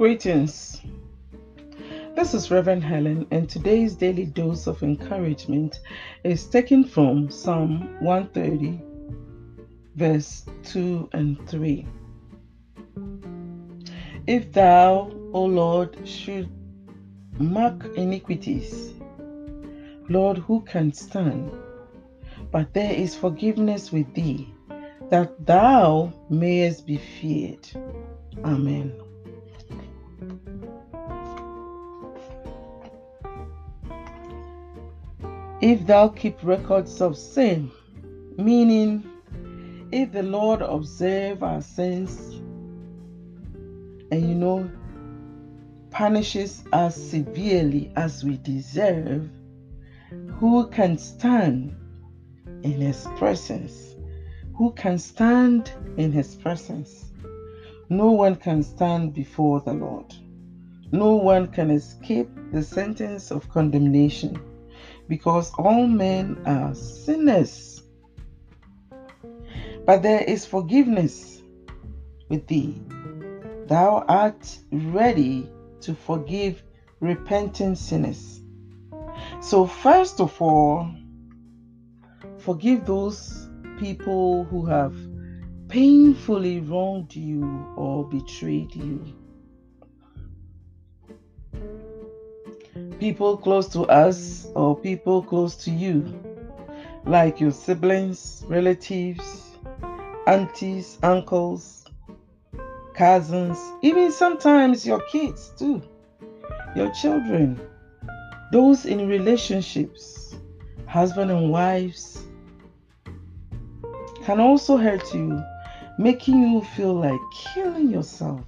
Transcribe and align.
Greetings. 0.00 0.80
This 2.16 2.32
is 2.32 2.50
Reverend 2.50 2.82
Helen, 2.82 3.26
and 3.30 3.46
today's 3.46 3.94
daily 3.94 4.24
dose 4.24 4.66
of 4.66 4.82
encouragement 4.82 5.78
is 6.24 6.46
taken 6.46 6.84
from 6.84 7.28
Psalm 7.30 7.98
130, 8.00 8.80
verse 9.96 10.46
2 10.64 11.10
and 11.12 11.46
3. 11.46 11.86
If 14.26 14.50
thou, 14.52 15.12
O 15.34 15.44
Lord, 15.44 15.98
should 16.08 16.48
mark 17.38 17.84
iniquities, 17.94 18.94
Lord, 20.08 20.38
who 20.38 20.62
can 20.62 20.94
stand? 20.94 21.52
But 22.50 22.72
there 22.72 22.94
is 22.94 23.14
forgiveness 23.14 23.92
with 23.92 24.14
thee, 24.14 24.50
that 25.10 25.44
thou 25.44 26.10
mayest 26.30 26.86
be 26.86 26.96
feared. 26.96 27.68
Amen. 28.42 28.94
If 35.60 35.86
thou 35.86 36.08
keep 36.08 36.42
records 36.42 37.02
of 37.02 37.18
sin, 37.18 37.70
meaning 38.38 39.04
if 39.92 40.10
the 40.10 40.22
Lord 40.22 40.62
observe 40.62 41.42
our 41.42 41.60
sins 41.60 42.40
and 44.10 44.26
you 44.26 44.34
know 44.34 44.70
punishes 45.90 46.64
us 46.72 46.96
severely 46.96 47.92
as 47.96 48.24
we 48.24 48.38
deserve, 48.38 49.28
who 50.38 50.66
can 50.68 50.96
stand 50.96 51.76
in 52.62 52.80
his 52.80 53.06
presence? 53.18 53.96
Who 54.54 54.72
can 54.72 54.96
stand 54.96 55.74
in 55.98 56.10
his 56.10 56.36
presence? 56.36 57.12
No 57.90 58.12
one 58.12 58.36
can 58.36 58.62
stand 58.62 59.12
before 59.12 59.60
the 59.60 59.74
Lord. 59.74 60.14
No 60.90 61.16
one 61.16 61.48
can 61.48 61.70
escape 61.70 62.30
the 62.50 62.62
sentence 62.62 63.30
of 63.30 63.50
condemnation 63.50 64.40
because 65.10 65.52
all 65.58 65.88
men 65.88 66.40
are 66.46 66.72
sinners. 66.72 67.82
But 69.84 70.02
there 70.02 70.22
is 70.22 70.46
forgiveness 70.46 71.42
with 72.28 72.46
thee. 72.46 72.80
Thou 73.66 74.04
art 74.06 74.56
ready 74.70 75.50
to 75.80 75.94
forgive 75.94 76.62
repentant 77.00 77.76
sinners. 77.78 78.40
So, 79.40 79.66
first 79.66 80.20
of 80.20 80.40
all, 80.40 80.88
forgive 82.38 82.86
those 82.86 83.48
people 83.80 84.44
who 84.44 84.64
have 84.66 84.94
painfully 85.66 86.60
wronged 86.60 87.16
you 87.16 87.42
or 87.76 88.08
betrayed 88.08 88.76
you. 88.76 89.04
People 93.00 93.38
close 93.38 93.66
to 93.68 93.82
us 93.84 94.46
or 94.54 94.76
people 94.76 95.22
close 95.22 95.56
to 95.64 95.70
you, 95.70 96.22
like 97.06 97.40
your 97.40 97.50
siblings, 97.50 98.44
relatives, 98.46 99.56
aunties, 100.26 100.98
uncles, 101.02 101.86
cousins, 102.92 103.58
even 103.80 104.12
sometimes 104.12 104.86
your 104.86 105.00
kids 105.10 105.50
too, 105.58 105.82
your 106.76 106.92
children, 106.92 107.58
those 108.52 108.84
in 108.84 109.08
relationships, 109.08 110.36
husband 110.86 111.30
and 111.30 111.50
wives, 111.50 112.22
can 114.24 114.40
also 114.40 114.76
hurt 114.76 115.14
you 115.14 115.42
making 115.98 116.42
you 116.42 116.62
feel 116.76 116.94
like 116.94 117.20
killing 117.54 117.90
yourself. 117.90 118.42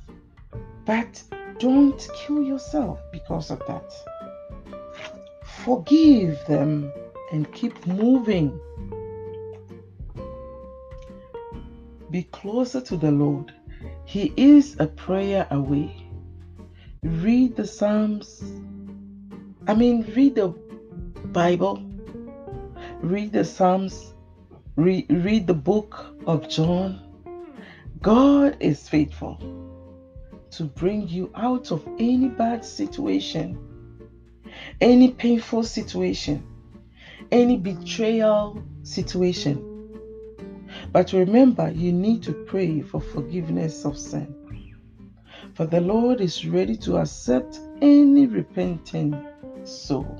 But 0.85 1.23
don't 1.59 2.09
kill 2.15 2.43
yourself 2.43 2.99
because 3.13 3.51
of 3.51 3.59
that. 3.67 3.93
Forgive 5.65 6.45
them 6.47 6.93
and 7.33 7.51
keep 7.53 7.87
moving. 7.87 8.59
Be 12.11 12.25
closer 12.25 12.81
to 12.81 12.97
the 12.97 13.11
Lord. 13.11 13.53
He 14.05 14.33
is 14.37 14.77
a 14.79 14.87
prayer 14.87 15.47
away. 15.51 16.07
Read 17.03 17.57
the 17.57 17.67
Psalms. 17.67 18.43
I 19.67 19.75
mean, 19.75 20.13
read 20.15 20.35
the 20.35 20.49
Bible. 21.33 21.83
Read 23.01 23.33
the 23.33 23.45
Psalms. 23.45 24.15
Read, 24.77 25.07
read 25.11 25.47
the 25.47 25.55
book 25.55 26.17
of 26.27 26.49
John 26.49 27.13
God 28.03 28.57
is 28.59 28.89
faithful 28.89 29.39
to 30.51 30.65
bring 30.65 31.07
you 31.07 31.31
out 31.37 31.71
of 31.71 31.87
any 32.01 32.29
bad 32.29 32.65
situation, 32.65 33.57
any 34.81 35.11
painful 35.11 35.63
situation, 35.63 36.47
any 37.31 37.57
betrayal 37.57 38.63
situation. 38.83 39.69
But 40.93 41.13
remember, 41.13 41.71
you 41.71 41.93
need 41.93 42.23
to 42.25 42.33
pray 42.33 42.81
for 42.81 43.01
forgiveness 43.01 43.85
of 43.85 43.99
sin. 43.99 44.35
For 45.55 45.67
the 45.67 45.81
Lord 45.81 46.21
is 46.21 46.47
ready 46.47 46.77
to 46.79 46.97
accept 46.97 47.61
any 47.81 48.27
repentant 48.27 49.15
soul. 49.65 50.19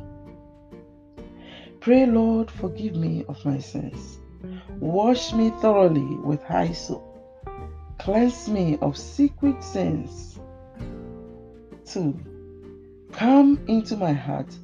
Pray, 1.81 2.07
Lord, 2.07 2.51
forgive 2.51 2.95
me 2.95 3.25
of 3.29 3.45
my 3.45 3.59
sins. 3.59 4.19
Wash 4.79 5.33
me 5.33 5.51
thoroughly 5.61 6.17
with 6.25 6.43
hyssop 6.45 7.03
Cleanse 7.99 8.49
me 8.49 8.79
of 8.83 8.97
secret 8.97 9.63
sins. 9.63 10.41
2. 11.87 12.32
Come 13.13 13.61
into 13.69 13.97
my 13.97 14.13
heart 14.13 14.55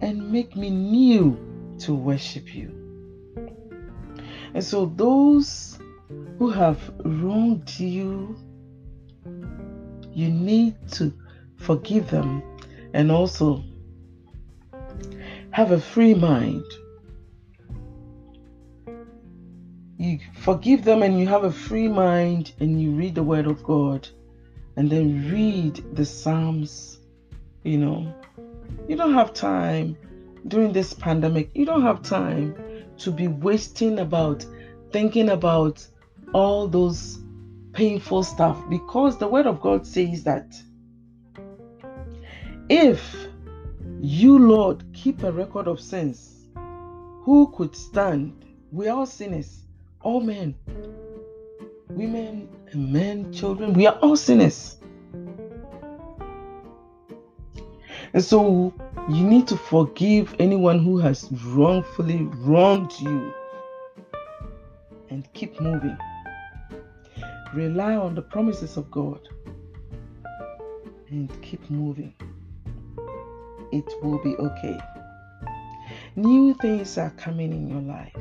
and 0.00 0.30
make 0.30 0.56
me 0.56 0.70
new 0.70 1.36
to 1.80 1.94
worship 1.94 2.54
you. 2.54 2.70
And 4.54 4.62
so, 4.62 4.86
those 4.86 5.78
who 6.38 6.50
have 6.50 6.78
wronged 7.04 7.78
you, 7.78 8.36
you 10.12 10.28
need 10.28 10.76
to 10.92 11.12
forgive 11.56 12.10
them 12.10 12.42
and 12.92 13.10
also 13.10 13.64
have 15.50 15.72
a 15.72 15.80
free 15.80 16.14
mind 16.14 16.64
you 20.04 20.18
forgive 20.34 20.84
them 20.84 21.02
and 21.02 21.18
you 21.18 21.26
have 21.26 21.44
a 21.44 21.52
free 21.52 21.88
mind 21.88 22.52
and 22.60 22.80
you 22.80 22.90
read 22.90 23.14
the 23.14 23.22
word 23.22 23.46
of 23.46 23.62
God 23.62 24.06
and 24.76 24.90
then 24.90 25.30
read 25.30 25.82
the 25.94 26.04
Psalms, 26.04 26.98
you 27.64 27.78
know, 27.78 28.14
you 28.88 28.96
don't 28.96 29.14
have 29.14 29.34
time 29.34 29.96
during 30.46 30.72
this 30.72 30.92
pandemic, 30.92 31.50
you 31.54 31.64
don't 31.64 31.82
have 31.82 32.02
time 32.02 32.54
to 32.98 33.10
be 33.10 33.26
wasting 33.28 33.98
about 33.98 34.46
thinking 34.92 35.30
about 35.30 35.86
all 36.32 36.68
those 36.68 37.18
painful 37.72 38.22
stuff 38.22 38.62
because 38.70 39.18
the 39.18 39.26
word 39.26 39.46
of 39.46 39.60
God 39.60 39.86
says 39.86 40.22
that 40.24 40.54
if 42.68 43.26
you, 44.00 44.38
Lord, 44.38 44.84
keep 44.92 45.22
a 45.22 45.32
record 45.32 45.66
of 45.66 45.80
sins, 45.80 46.46
who 47.22 47.50
could 47.56 47.74
stand? 47.74 48.44
We 48.70 48.88
are 48.88 48.98
all 48.98 49.06
sinners 49.06 49.64
all 50.04 50.20
men, 50.20 50.54
women, 51.88 52.48
and 52.70 52.92
men, 52.92 53.32
children, 53.32 53.72
we 53.72 53.86
are 53.86 53.98
all 54.02 54.16
sinners. 54.16 54.76
And 58.14 58.22
so 58.22 58.72
you 59.10 59.24
need 59.24 59.48
to 59.48 59.56
forgive 59.56 60.36
anyone 60.38 60.78
who 60.78 60.98
has 60.98 61.28
wrongfully 61.46 62.22
wronged 62.36 62.92
you 63.00 63.34
and 65.10 65.28
keep 65.32 65.60
moving. 65.60 65.98
Rely 67.52 67.96
on 67.96 68.14
the 68.14 68.22
promises 68.22 68.76
of 68.76 68.88
God 68.92 69.18
and 71.10 71.28
keep 71.42 71.68
moving. 71.68 72.14
It 73.72 73.92
will 74.00 74.22
be 74.22 74.36
okay. 74.36 74.78
New 76.14 76.54
things 76.54 76.96
are 76.96 77.10
coming 77.10 77.52
in 77.52 77.68
your 77.68 77.82
life. 77.82 78.16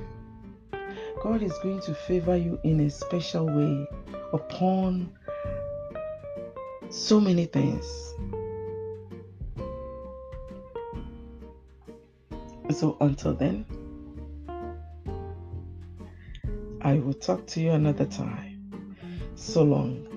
God 1.21 1.43
is 1.43 1.53
going 1.61 1.81
to 1.81 1.93
favor 1.93 2.35
you 2.35 2.59
in 2.63 2.79
a 2.79 2.89
special 2.89 3.45
way 3.45 3.87
upon 4.33 5.11
so 6.89 7.21
many 7.21 7.45
things. 7.45 7.85
So 12.73 12.97
until 13.01 13.35
then, 13.35 13.65
I 16.81 16.95
will 16.95 17.13
talk 17.13 17.45
to 17.47 17.61
you 17.61 17.71
another 17.71 18.05
time. 18.05 18.95
So 19.35 19.61
long. 19.61 20.12